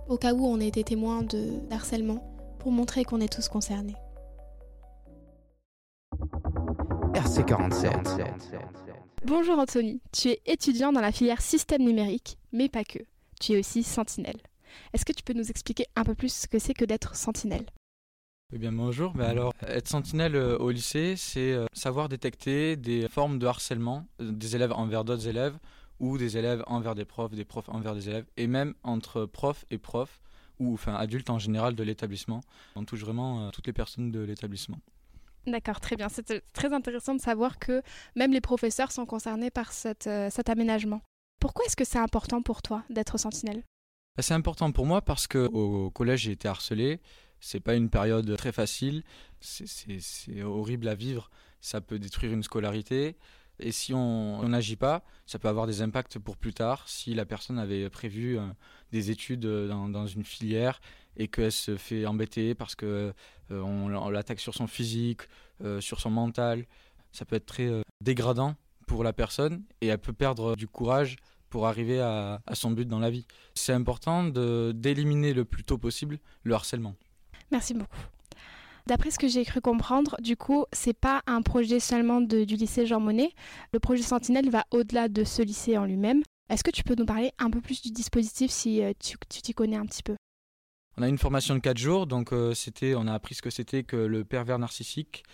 au 0.09 0.17
cas 0.17 0.35
où 0.35 0.47
on 0.47 0.61
était 0.61 0.85
témoin 0.85 1.23
de 1.23 1.61
harcèlement, 1.71 2.34
pour 2.65 2.73
montrer 2.73 3.05
qu'on 3.05 3.21
est 3.21 3.31
tous 3.31 3.49
concernés. 3.49 3.95
RC47. 7.13 8.25
Bonjour 9.27 9.59
Anthony, 9.59 10.01
tu 10.13 10.29
es 10.31 10.41
étudiant 10.47 10.91
dans 10.91 11.03
la 11.03 11.13
filière 11.13 11.43
système 11.43 11.83
numérique, 11.83 12.39
mais 12.53 12.71
pas 12.71 12.83
que. 12.85 13.01
Tu 13.39 13.53
es 13.53 13.59
aussi 13.59 13.83
sentinelle. 13.83 14.41
Est-ce 14.95 15.05
que 15.05 15.13
tu 15.13 15.23
peux 15.23 15.35
nous 15.35 15.51
expliquer 15.51 15.85
un 15.95 16.05
peu 16.05 16.15
plus 16.15 16.33
ce 16.33 16.47
que 16.47 16.59
c'est 16.59 16.73
que 16.73 16.87
d'être 16.87 17.17
sentinelle? 17.17 17.67
Eh 18.55 18.57
bien 18.57 18.73
bonjour, 18.73 19.13
bah, 19.13 19.29
alors 19.29 19.53
être 19.67 19.89
sentinelle 19.89 20.35
euh, 20.35 20.57
au 20.57 20.71
lycée, 20.71 21.17
c'est 21.19 21.53
euh, 21.53 21.67
savoir 21.75 22.09
détecter 22.09 22.77
des 22.77 23.11
formes 23.11 23.39
de 23.39 23.47
harcèlement 23.47 24.07
euh, 24.23 24.33
des 24.33 24.57
élèves 24.57 24.73
envers 24.73 25.05
d'autres 25.05 25.29
élèves 25.29 25.59
ou 26.01 26.17
des 26.17 26.39
élèves 26.39 26.65
envers 26.67 26.95
des 26.95 27.05
profs, 27.05 27.33
des 27.33 27.45
profs 27.45 27.69
envers 27.69 27.95
des 27.95 28.09
élèves, 28.09 28.25
et 28.39 28.47
même 28.47 28.73
entre 28.85 29.27
profs 29.27 29.67
et 29.71 29.77
profs, 29.77 30.23
ou 30.59 30.75
enfin 30.75 30.95
adultes 30.95 31.31
en 31.31 31.39
général 31.39 31.75
de 31.75 31.83
l'établissement. 31.83 32.41
On 32.77 32.85
touche 32.85 33.01
vraiment 33.01 33.51
toutes 33.51 33.67
les 33.67 33.73
personnes 33.73 34.11
de 34.11 34.21
l'établissement. 34.21 34.79
D'accord, 35.47 35.81
très 35.81 35.97
bien. 35.97 36.09
C'est 36.09 36.43
très 36.53 36.73
intéressant 36.73 37.15
de 37.15 37.21
savoir 37.21 37.59
que 37.59 37.83
même 38.17 38.33
les 38.33 38.41
professeurs 38.41 38.93
sont 38.93 39.05
concernés 39.05 39.51
par 39.51 39.73
cet 39.73 40.09
aménagement. 40.47 41.03
Pourquoi 41.41 41.67
est-ce 41.67 41.77
que 41.77 41.85
c'est 41.85 41.99
important 41.99 42.41
pour 42.41 42.63
toi 42.63 42.83
d'être 42.89 43.19
sentinelle? 43.19 43.63
Bah, 44.17 44.23
C'est 44.23 44.35
important 44.35 44.73
pour 44.73 44.87
moi 44.87 45.03
parce 45.03 45.27
que 45.27 45.47
au 45.47 45.91
collège 45.91 46.23
j'ai 46.23 46.33
été 46.33 46.49
harcelé 46.49 47.01
c'est 47.45 47.61
pas 47.61 47.75
une 47.75 47.91
période 47.91 48.37
très 48.39 48.53
facile, 48.53 49.03
c'est 49.41 50.43
horrible 50.43 50.89
à 50.89 50.95
vivre, 50.95 51.31
ça 51.61 51.83
peut 51.83 51.99
détruire 51.99 52.33
une 52.33 52.43
scolarité. 52.43 53.17
Et 53.61 53.73
si 53.73 53.95
on 53.95 54.49
n'agit 54.49 54.77
pas, 54.77 55.03
ça 55.27 55.39
peut 55.39 55.49
avoir 55.49 55.67
des 55.67 55.83
impacts 55.83 56.19
pour 56.19 56.37
plus 56.37 56.53
tard. 56.53 56.89
Si 56.89 57.15
la 57.15 57.25
personne 57.25 57.59
avait 57.59 57.89
prévu 57.89 58.39
euh, 58.39 58.47
des 58.93 59.11
études 59.11 59.45
euh, 59.45 59.69
dans, 59.69 60.07
une 60.07 60.25
filière 60.25 60.81
et 61.17 61.29
qu'elle 61.29 61.53
se 61.53 61.77
fait 61.77 62.05
embêter 62.07 62.55
parce 62.55 62.75
que 62.75 63.13
euh, 63.51 64.11
l'attaque 64.11 64.41
sur 64.41 64.55
son 64.55 64.67
physique, 64.67 65.23
sur 65.79 66.01
son 66.01 66.11
mental, 66.11 66.67
ça 67.13 67.25
peut 67.25 67.37
être 67.37 67.47
très 67.47 67.71
dégradant 68.01 68.57
pour 68.89 69.05
la 69.05 69.13
personne 69.13 69.63
et 69.81 69.87
elle 69.87 69.99
peut 69.99 70.13
perdre 70.13 70.57
du 70.57 70.67
courage 70.67 71.17
pour 71.49 71.69
arriver 71.69 72.01
à 72.01 72.41
son 72.55 72.73
but 72.73 72.89
dans 72.89 72.99
la 72.99 73.09
vie. 73.09 73.25
C'est 73.55 73.73
important 73.73 74.25
d'éliminer 74.25 75.33
le 75.33 75.45
plus 75.45 75.63
tôt 75.63 75.79
possible 75.79 76.19
le 76.43 76.55
harcèlement. 76.55 76.97
Merci 77.53 77.73
beaucoup. 77.73 78.14
D'après 78.87 79.11
ce 79.11 79.19
que 79.19 79.29
j'ai 79.29 79.45
cru 79.47 79.63
comprendre, 79.63 80.17
du 80.21 80.37
coup, 80.37 80.67
c'est 80.73 80.93
pas 80.93 81.23
un 81.27 81.41
projet 81.41 81.81
seulement 81.81 82.21
du 82.21 82.45
lycée 82.45 82.85
Jean 82.85 83.01
Monnet. 83.01 83.31
Le 83.73 83.81
projet 83.81 84.03
Sentinelle 84.03 84.51
va 84.51 84.67
au-delà 84.73 85.09
de 85.09 85.25
ce 85.25 85.41
lycée 85.41 85.79
en 85.79 85.87
lui-même. 85.87 86.23
Est-ce 86.51 86.63
que 86.63 86.71
tu 86.71 86.83
peux 86.85 86.95
nous 86.95 87.07
parler 87.07 87.33
un 87.39 87.51
peu 87.51 87.63
plus 87.63 87.81
du 87.81 87.91
dispositif 87.91 88.51
si 88.51 88.83
euh, 88.83 88.93
tu 89.01 89.17
t'y 89.27 89.55
connais 89.55 89.77
un 89.77 89.87
petit 89.87 90.03
peu? 90.03 90.17
On 90.99 91.03
a 91.03 91.09
une 91.09 91.17
formation 91.17 91.55
de 91.55 91.61
4 91.61 91.79
jours, 91.79 92.07
donc 92.07 92.35
euh, 92.35 92.53
on 92.97 93.09
a 93.09 93.15
appris 93.15 93.35
ce 93.35 93.41
que 93.41 93.49
c'était 93.49 93.85
que 93.85 93.97
le 93.97 94.23
pervers 94.25 94.59
narcissique, 94.59 95.25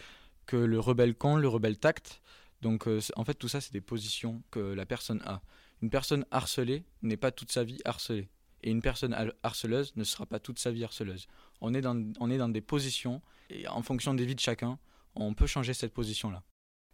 que 0.46 0.56
le 0.56 0.78
rebelle 0.78 1.16
con, 1.16 1.34
le 1.36 1.48
rebelle 1.48 1.76
tact. 1.76 2.22
Donc 2.62 2.86
euh, 2.86 3.00
en 3.16 3.24
fait 3.24 3.34
tout 3.34 3.48
ça 3.48 3.60
c'est 3.60 3.72
des 3.72 3.80
positions 3.80 4.42
que 4.52 4.60
la 4.60 4.86
personne 4.86 5.20
a. 5.26 5.42
Une 5.82 5.90
personne 5.90 6.24
harcelée 6.30 6.84
n'est 7.02 7.16
pas 7.16 7.32
toute 7.32 7.50
sa 7.50 7.64
vie 7.64 7.80
harcelée. 7.84 8.28
Et 8.62 8.70
une 8.70 8.82
personne 8.82 9.12
har- 9.12 9.32
harceleuse 9.42 9.92
ne 9.96 10.04
sera 10.04 10.24
pas 10.26 10.38
toute 10.38 10.60
sa 10.60 10.70
vie 10.70 10.84
harceleuse. 10.84 11.26
On 11.60 11.74
est 11.74 11.80
dans, 11.80 12.00
on 12.20 12.30
est 12.30 12.38
dans 12.38 12.48
des 12.48 12.60
positions, 12.60 13.20
et 13.50 13.68
en 13.68 13.82
fonction 13.82 14.14
des 14.14 14.24
vies 14.24 14.34
de 14.34 14.40
chacun, 14.40 14.78
on 15.14 15.34
peut 15.34 15.46
changer 15.46 15.74
cette 15.74 15.92
position-là. 15.92 16.42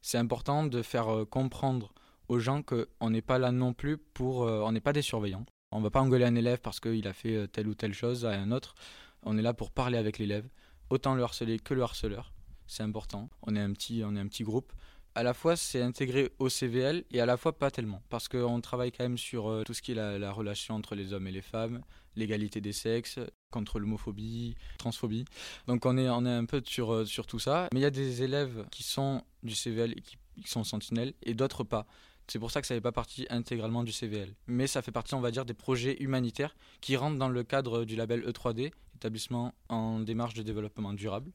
C'est 0.01 0.19
important 0.19 0.65
de 0.65 0.83
faire 0.83 1.09
euh, 1.09 1.25
comprendre 1.25 1.93
aux 2.29 2.39
gens 2.39 2.63
qu'on 2.63 3.11
n'est 3.11 3.23
pas 3.23 3.39
là 3.39 3.53
non 3.53 3.73
plus 3.73 3.99
pour... 3.99 4.45
euh, 4.45 4.63
on 4.65 4.73
n'est 4.73 4.81
pas 4.81 4.93
des 4.93 5.03
surveillants. 5.03 5.47
On 5.73 5.81
va 5.81 5.91
pas 5.91 6.01
engueuler 6.01 6.25
un 6.25 6.35
élève 6.35 6.61
parce 6.61 6.81
qu'il 6.81 7.07
a 7.07 7.13
fait 7.13 7.37
euh, 7.37 7.47
telle 7.47 7.69
ou 7.69 7.75
telle 7.75 7.93
chose 7.93 8.25
à 8.25 8.31
un 8.31 8.53
autre. 8.53 8.75
On 9.23 9.37
est 9.37 9.43
là 9.43 9.55
pour 9.55 9.71
parler 9.71 9.99
avec 9.99 10.19
l'élève, 10.19 10.49
autant 10.91 11.15
le 11.15 11.23
harceler 11.23 11.59
que 11.59 11.75
le 11.75 11.83
harceleur. 11.83 12.33
C'est 12.67 12.83
important. 12.83 13.31
On 13.43 13.55
est 13.55 13.61
un 13.61 13.73
petit, 13.73 14.03
on 14.05 14.17
est 14.17 14.21
un 14.21 14.29
petit 14.29 14.45
groupe. 14.45 14.73
À 15.16 15.23
la 15.23 15.32
fois, 15.32 15.56
c'est 15.56 15.80
intégré 15.80 16.30
au 16.38 16.50
CVL 16.50 17.04
et 17.11 17.23
à 17.23 17.26
la 17.26 17.38
fois 17.38 17.56
pas 17.56 17.70
tellement. 17.70 18.02
Parce 18.11 18.28
qu'on 18.28 18.61
travaille 18.61 18.92
quand 18.92 19.02
même 19.02 19.16
sur 19.16 19.49
euh, 19.49 19.62
tout 19.64 19.73
ce 19.73 19.80
qui 19.80 19.92
est 19.92 19.94
la, 19.94 20.18
la 20.18 20.30
relation 20.30 20.75
entre 20.75 20.94
les 20.94 21.14
hommes 21.14 21.26
et 21.26 21.32
les 21.32 21.40
femmes, 21.40 21.80
l'égalité 22.16 22.61
des 22.61 22.75
sexes, 22.75 23.18
contre 23.50 23.78
l'homophobie, 23.78 24.56
transphobie. 24.76 25.25
Donc 25.68 25.87
on 25.87 25.96
est, 25.96 26.11
on 26.11 26.26
est 26.26 26.30
un 26.30 26.44
peu 26.44 26.61
sur, 26.66 26.92
euh, 26.92 27.06
sur 27.06 27.26
tout 27.26 27.38
ça. 27.38 27.66
Mais 27.73 27.80
il 27.80 27.82
y 27.82 27.87
a 27.87 27.90
des 27.90 28.25
élèves 28.25 28.66
qui 28.70 28.82
sont 28.82 29.23
du 29.42 29.54
CVL 29.54 29.92
et 29.92 30.02
qui, 30.02 30.18
qui 30.42 30.50
sont 30.50 30.64
sentinelles 30.64 31.14
et 31.23 31.32
d'autres 31.32 31.64
pas. 31.64 31.87
C'est 32.28 32.38
pour 32.38 32.50
ça 32.50 32.61
que 32.61 32.66
ça 32.66 32.75
n'est 32.75 32.82
pas 32.82 32.92
partie 32.92 33.26
intégralement 33.30 33.85
du 33.85 33.92
CVL. 33.92 34.35
Mais 34.49 34.66
ça 34.66 34.82
fait 34.82 34.92
partie, 34.92 35.14
on 35.14 35.20
va 35.23 35.30
dire, 35.30 35.46
des 35.46 35.54
projets 35.54 35.96
humanitaires 35.99 36.54
qui 36.82 36.94
rentrent 36.94 37.16
dans 37.16 37.30
le 37.30 37.42
cadre 37.42 37.87
du 37.87 37.96
label 37.96 38.20
E3D, 38.20 38.70
établissement 38.96 39.54
en 39.70 39.99
démarche 40.00 40.35
de 40.35 40.42
développement 40.42 40.92
durable. 40.92 41.32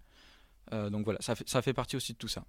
Euh, 0.71 0.91
donc 0.91 1.03
voilà, 1.03 1.19
ça 1.23 1.33
fait, 1.33 1.49
ça 1.49 1.63
fait 1.63 1.73
partie 1.73 1.95
aussi 1.95 2.13
de 2.13 2.19
tout 2.19 2.27
ça. 2.27 2.45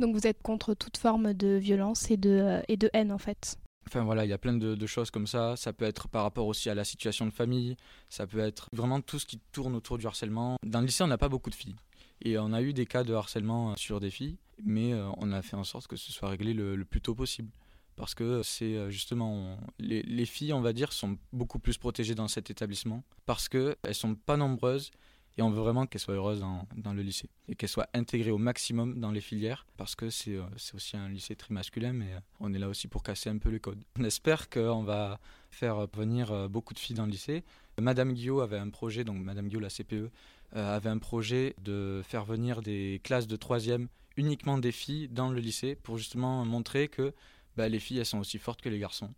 Donc 0.00 0.14
vous 0.14 0.26
êtes 0.26 0.42
contre 0.42 0.74
toute 0.74 0.96
forme 0.96 1.34
de 1.34 1.56
violence 1.56 2.10
et 2.10 2.16
de, 2.16 2.30
euh, 2.30 2.62
et 2.68 2.76
de 2.76 2.90
haine 2.92 3.12
en 3.12 3.18
fait. 3.18 3.58
Enfin 3.86 4.02
voilà, 4.02 4.24
il 4.24 4.28
y 4.28 4.32
a 4.32 4.38
plein 4.38 4.54
de, 4.54 4.86
choses 4.86 5.10
comme 5.10 5.26
ça. 5.26 5.56
Ça 5.56 5.72
peut 5.72 5.84
être 5.84 6.08
par 6.08 6.22
rapport 6.22 6.46
aussi 6.46 6.70
à 6.70 6.74
la 6.74 6.84
situation 6.84 7.26
de 7.26 7.30
famille. 7.30 7.76
Ça 8.08 8.26
peut 8.26 8.38
être 8.38 8.68
vraiment 8.72 9.00
tout 9.00 9.18
ce 9.18 9.26
qui 9.26 9.38
tourne 9.52 9.74
autour 9.74 9.98
du 9.98 10.06
harcèlement. 10.06 10.56
Dans 10.64 10.80
le 10.80 10.86
lycée, 10.86 11.04
on 11.04 11.08
n'a 11.08 11.18
pas 11.18 11.28
beaucoup 11.28 11.50
de 11.50 11.54
filles. 11.54 11.76
Et 12.22 12.38
on 12.38 12.52
a 12.52 12.62
eu 12.62 12.72
des 12.72 12.86
cas 12.86 13.04
de 13.04 13.12
harcèlement 13.12 13.76
sur 13.76 14.00
des 14.00 14.10
filles, 14.10 14.38
mais 14.64 14.94
euh, 14.94 15.08
on 15.18 15.32
a 15.32 15.42
fait 15.42 15.56
en 15.56 15.64
sorte 15.64 15.86
que 15.86 15.96
ce 15.96 16.12
soit 16.12 16.28
réglé 16.28 16.54
le, 16.54 16.82
plus 16.84 17.00
tôt 17.00 17.14
possible. 17.14 17.50
Parce 17.96 18.14
que 18.14 18.42
c'est 18.42 18.76
euh, 18.76 18.90
justement. 18.90 19.58
les, 19.78 20.02
les 20.02 20.26
filles, 20.26 20.52
on 20.52 20.60
va 20.60 20.72
dire, 20.72 20.92
sont 20.92 21.18
beaucoup 21.32 21.58
plus 21.58 21.76
protégées 21.76 22.14
dans 22.14 22.28
cet 22.28 22.50
établissement. 22.50 23.04
Parce 23.26 23.48
qu'elles 23.48 23.76
ne 23.86 23.92
sont 23.92 24.14
pas 24.14 24.36
nombreuses 24.36 24.90
et 25.36 25.42
on 25.42 25.50
veut 25.50 25.60
vraiment 25.60 25.86
qu'elles 25.86 26.00
soient 26.00 26.14
heureuses 26.14 26.40
dans, 26.76 26.92
le 26.92 27.02
lycée. 27.02 27.28
Et 27.48 27.56
qu'elles 27.56 27.68
soient 27.68 27.88
intégrées 27.92 28.30
au 28.30 28.38
maximum 28.38 29.00
dans 29.00 29.10
les 29.10 29.20
filières. 29.20 29.66
Parce 29.76 29.96
que 29.96 30.08
c'est 30.08 30.36
euh, 30.36 30.44
aussi 30.74 30.96
un 30.96 31.08
lycée 31.08 31.34
très 31.34 31.52
masculin, 31.52 31.92
mais 31.92 32.12
euh, 32.12 32.20
on 32.38 32.54
est 32.54 32.58
là 32.58 32.68
aussi 32.68 32.86
pour 32.86 33.02
casser 33.02 33.30
un 33.30 33.38
peu 33.38 33.48
les 33.48 33.58
codes. 33.58 33.82
On 33.98 34.04
espère 34.04 34.48
qu'on 34.48 34.84
va 34.84 35.18
faire 35.50 35.86
venir 35.88 36.30
euh, 36.30 36.48
beaucoup 36.48 36.72
de 36.72 36.78
filles 36.78 36.96
dans 36.96 37.06
le 37.06 37.10
lycée. 37.10 37.42
Madame 37.80 38.12
Guillot 38.12 38.40
avait 38.40 38.58
un 38.58 38.70
projet, 38.70 39.02
donc 39.02 39.18
Madame 39.18 39.48
Guillot, 39.48 39.60
la 39.60 39.70
CPE, 39.70 40.10
avait 40.52 40.88
un 40.88 40.98
projet 40.98 41.56
de 41.64 42.00
faire 42.04 42.24
venir 42.24 42.62
des 42.62 43.00
classes 43.02 43.26
de 43.26 43.34
troisième 43.34 43.88
uniquement 44.16 44.56
des 44.56 44.70
filles 44.70 45.08
dans 45.08 45.30
le 45.30 45.40
lycée 45.40 45.74
pour 45.74 45.98
justement 45.98 46.44
montrer 46.44 46.86
que 46.86 47.12
bah, 47.56 47.68
les 47.68 47.80
filles 47.80 47.98
elles 47.98 48.06
sont 48.06 48.20
aussi 48.20 48.38
fortes 48.38 48.62
que 48.62 48.68
les 48.68 48.78
garçons 48.78 49.12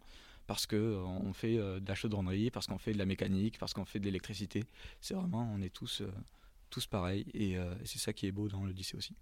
parce 0.47 0.67
que 0.67 0.77
euh, 0.77 1.33
fait 1.33 1.57
euh, 1.59 1.81
de 1.81 1.89
la 1.89 1.95
chaudronnerie, 1.95 2.51
parce 2.51 2.67
qu'on 2.67 2.79
fait 2.79 2.93
de 2.93 2.99
la 2.99 3.07
mécanique, 3.07 3.59
parce 3.59 3.75
qu'on 3.75 3.85
fait 3.85 3.99
de 4.01 4.05
l'électricité. 4.05 4.65
C'est 5.01 5.15
vraiment, 5.15 5.51
on 5.55 5.61
est 5.63 5.73
tous, 5.73 6.01
euh, 6.03 6.11
tous 6.71 6.87
pareils 6.87 7.27
et 7.35 7.57
c'est 7.85 7.99
ça 7.99 8.13
qui 8.13 8.27
est 8.27 8.33
beau 8.33 8.49
dans 8.49 8.65
le 8.65 8.73
lycée 8.73 8.97
aussi. 8.97 9.15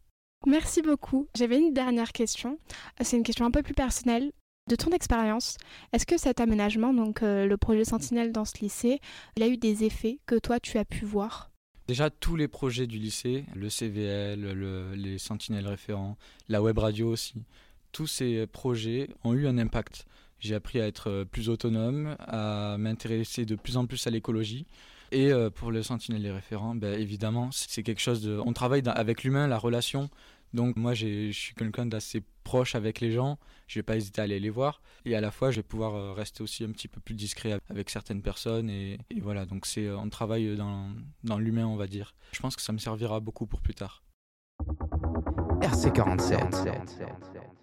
Merci 0.46 0.82
beaucoup. 0.82 1.28
J'avais 1.34 1.58
une 1.58 1.72
dernière 1.72 2.12
question. 2.12 2.58
C'est 3.00 3.16
une 3.16 3.22
question 3.22 3.46
un 3.46 3.50
peu 3.50 3.62
plus 3.62 3.74
personnelle. 3.74 4.32
De 4.66 4.76
ton 4.76 4.92
expérience, 4.92 5.58
est-ce 5.92 6.06
que 6.06 6.16
cet 6.16 6.40
aménagement, 6.40 6.94
donc 6.94 7.22
euh, 7.22 7.46
le 7.46 7.56
projet 7.58 7.84
Sentinelle 7.84 8.32
dans 8.32 8.46
ce 8.46 8.58
lycée, 8.62 8.98
il 9.36 9.42
a 9.42 9.48
eu 9.48 9.58
des 9.58 9.84
effets 9.84 10.20
que 10.24 10.38
toi 10.38 10.58
tu 10.58 10.78
as 10.78 10.86
pu 10.86 11.04
voir? 11.04 11.50
Déjà, 11.86 12.08
tous 12.08 12.34
les 12.34 12.48
projets 12.48 12.86
du 12.86 12.96
lycée, 12.98 13.44
le 13.54 13.68
CVL, 13.68 14.40
le- 14.40 14.94
les 14.94 15.18
sentinelles 15.18 15.68
référents, 15.68 16.16
la 16.48 16.62
web 16.62 16.78
radio 16.78 17.10
aussi, 17.10 17.44
tous 17.92 18.06
ces 18.06 18.46
projets 18.46 19.10
ont 19.22 19.34
eu 19.34 19.46
un 19.46 19.58
impact. 19.58 20.06
J'ai 20.44 20.54
appris 20.54 20.78
à 20.78 20.86
être 20.86 21.08
euh, 21.08 21.24
plus 21.24 21.48
autonome, 21.48 22.16
à 22.20 22.76
m'intéresser 22.78 23.46
de 23.46 23.54
plus 23.54 23.78
en 23.78 23.86
plus 23.86 24.06
à 24.06 24.10
l'écologie. 24.10 24.66
Et 25.10 25.32
euh, 25.32 25.48
pour 25.48 25.72
le 25.72 25.82
sentinelle 25.82 26.26
et 26.26 26.30
référents, 26.30 26.74
ben, 26.74 27.00
évidemment, 27.00 27.48
c'est 27.50 27.82
quelque 27.82 28.02
chose 28.02 28.20
de... 28.20 28.38
On 28.44 28.52
travaille 28.52 28.82
avec 28.84 29.24
l'humain, 29.24 29.46
la 29.46 29.56
relation. 29.56 30.10
Donc 30.52 30.76
moi, 30.76 30.92
je 30.92 31.30
suis 31.32 31.54
quelqu'un 31.54 31.86
d'assez 31.86 32.22
proche 32.42 32.74
avec 32.74 33.00
les 33.00 33.10
gens. 33.10 33.38
Je 33.68 33.78
vais 33.78 33.82
pas 33.82 33.96
hésiter 33.96 34.20
à 34.20 34.24
aller 34.24 34.38
les 34.38 34.50
voir. 34.50 34.82
Et 35.06 35.16
à 35.16 35.22
la 35.22 35.30
fois, 35.30 35.50
je 35.50 35.56
vais 35.56 35.62
pouvoir 35.62 35.94
euh, 35.94 36.12
rester 36.12 36.42
aussi 36.42 36.62
un 36.62 36.72
petit 36.72 36.88
peu 36.88 37.00
plus 37.00 37.14
discret 37.14 37.58
avec 37.70 37.88
certaines 37.88 38.20
personnes. 38.20 38.68
Et, 38.68 38.98
voilà, 39.22 39.46
donc 39.46 39.64
c'est 39.64 39.90
on 39.90 40.10
travaille 40.10 40.56
dans, 40.56 40.90
dans 41.22 41.38
l'humain, 41.38 41.66
on 41.66 41.76
va 41.76 41.86
dire. 41.86 42.14
Je 42.32 42.40
pense 42.40 42.54
que 42.54 42.60
ça 42.60 42.74
me 42.74 42.78
servira 42.78 43.18
beaucoup 43.20 43.46
pour 43.46 43.62
plus 43.62 43.74
tard. 43.74 44.02
RC47. 45.62 47.54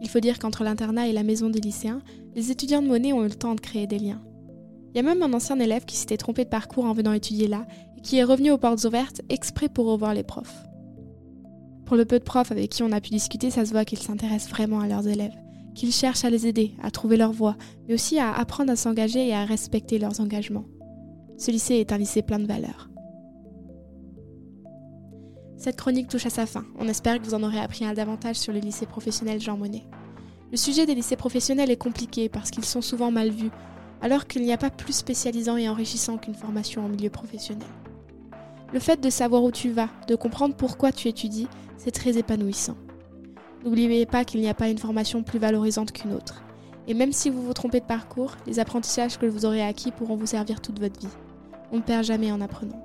Il 0.00 0.08
faut 0.08 0.20
dire 0.20 0.38
qu'entre 0.38 0.64
l'internat 0.64 1.08
et 1.08 1.12
la 1.12 1.22
maison 1.22 1.50
des 1.50 1.60
lycéens, 1.60 2.02
les 2.34 2.50
étudiants 2.50 2.82
de 2.82 2.86
Monet 2.86 3.12
ont 3.12 3.24
eu 3.24 3.28
le 3.28 3.34
temps 3.34 3.54
de 3.54 3.60
créer 3.60 3.86
des 3.86 3.98
liens. 3.98 4.22
Il 4.94 4.96
y 4.96 5.00
a 5.00 5.02
même 5.02 5.22
un 5.22 5.32
ancien 5.32 5.58
élève 5.58 5.84
qui 5.84 5.96
s'était 5.96 6.16
trompé 6.16 6.44
de 6.44 6.48
parcours 6.48 6.84
en 6.84 6.92
venant 6.92 7.12
étudier 7.12 7.46
là 7.46 7.66
et 7.96 8.00
qui 8.00 8.16
est 8.16 8.24
revenu 8.24 8.50
aux 8.50 8.58
portes 8.58 8.84
ouvertes 8.84 9.22
exprès 9.28 9.68
pour 9.68 9.86
revoir 9.86 10.14
les 10.14 10.22
profs. 10.22 10.64
Pour 11.84 11.96
le 11.96 12.04
peu 12.04 12.18
de 12.18 12.24
profs 12.24 12.52
avec 12.52 12.70
qui 12.70 12.82
on 12.82 12.92
a 12.92 13.00
pu 13.00 13.10
discuter, 13.10 13.50
ça 13.50 13.64
se 13.64 13.72
voit 13.72 13.84
qu'ils 13.84 13.98
s'intéressent 13.98 14.50
vraiment 14.50 14.80
à 14.80 14.88
leurs 14.88 15.08
élèves, 15.08 15.36
qu'ils 15.74 15.92
cherchent 15.92 16.24
à 16.24 16.30
les 16.30 16.46
aider, 16.46 16.72
à 16.82 16.90
trouver 16.90 17.16
leur 17.16 17.32
voie, 17.32 17.56
mais 17.86 17.94
aussi 17.94 18.18
à 18.18 18.32
apprendre 18.32 18.70
à 18.70 18.76
s'engager 18.76 19.28
et 19.28 19.34
à 19.34 19.44
respecter 19.44 19.98
leurs 19.98 20.20
engagements. 20.20 20.66
Ce 21.38 21.50
lycée 21.50 21.76
est 21.76 21.92
un 21.92 21.98
lycée 21.98 22.22
plein 22.22 22.38
de 22.38 22.46
valeurs. 22.46 22.90
Cette 25.58 25.76
chronique 25.76 26.06
touche 26.06 26.26
à 26.26 26.30
sa 26.30 26.46
fin. 26.46 26.64
On 26.78 26.86
espère 26.88 27.18
que 27.18 27.24
vous 27.24 27.34
en 27.34 27.42
aurez 27.42 27.58
appris 27.58 27.84
un 27.84 27.92
davantage 27.92 28.36
sur 28.36 28.52
le 28.52 28.60
lycée 28.60 28.86
professionnel 28.86 29.40
Jean 29.40 29.56
Monnet. 29.56 29.84
Le 30.52 30.56
sujet 30.56 30.86
des 30.86 30.94
lycées 30.94 31.16
professionnels 31.16 31.72
est 31.72 31.76
compliqué 31.76 32.28
parce 32.28 32.52
qu'ils 32.52 32.64
sont 32.64 32.80
souvent 32.80 33.10
mal 33.10 33.30
vus, 33.30 33.50
alors 34.00 34.28
qu'il 34.28 34.42
n'y 34.42 34.52
a 34.52 34.56
pas 34.56 34.70
plus 34.70 34.92
spécialisant 34.92 35.56
et 35.56 35.68
enrichissant 35.68 36.16
qu'une 36.16 36.36
formation 36.36 36.84
en 36.84 36.88
milieu 36.88 37.10
professionnel. 37.10 37.66
Le 38.72 38.78
fait 38.78 39.00
de 39.00 39.10
savoir 39.10 39.42
où 39.42 39.50
tu 39.50 39.70
vas, 39.70 39.88
de 40.06 40.14
comprendre 40.14 40.54
pourquoi 40.54 40.92
tu 40.92 41.08
étudies, 41.08 41.48
c'est 41.76 41.90
très 41.90 42.18
épanouissant. 42.18 42.76
N'oubliez 43.64 44.06
pas 44.06 44.24
qu'il 44.24 44.40
n'y 44.40 44.48
a 44.48 44.54
pas 44.54 44.68
une 44.68 44.78
formation 44.78 45.24
plus 45.24 45.40
valorisante 45.40 45.90
qu'une 45.90 46.14
autre. 46.14 46.44
Et 46.86 46.94
même 46.94 47.12
si 47.12 47.30
vous 47.30 47.42
vous 47.42 47.52
trompez 47.52 47.80
de 47.80 47.84
parcours, 47.84 48.36
les 48.46 48.60
apprentissages 48.60 49.18
que 49.18 49.26
vous 49.26 49.44
aurez 49.44 49.62
acquis 49.62 49.90
pourront 49.90 50.16
vous 50.16 50.26
servir 50.26 50.60
toute 50.60 50.78
votre 50.78 51.00
vie. 51.00 51.12
On 51.72 51.78
ne 51.78 51.82
perd 51.82 52.04
jamais 52.04 52.30
en 52.30 52.40
apprenant. 52.40 52.80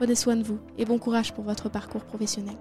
Prenez 0.00 0.14
soin 0.14 0.34
de 0.34 0.42
vous 0.42 0.58
et 0.78 0.86
bon 0.86 0.98
courage 0.98 1.34
pour 1.34 1.44
votre 1.44 1.68
parcours 1.68 2.02
professionnel. 2.02 2.56